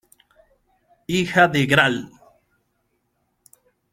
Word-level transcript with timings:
Hija 1.05 1.47
del 1.47 1.67
Gral. 1.67 2.09